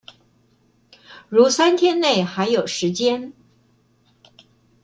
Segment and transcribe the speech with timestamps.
[1.29, 3.33] 如三天内還有時間